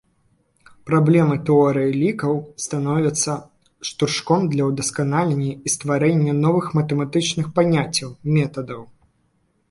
[0.89, 3.35] Праблемы тэорыі лікаў становяцца
[3.89, 8.09] штуршком да ўдасканалення і стварэння новых матэматычных паняццяў,
[8.39, 8.81] метадаў.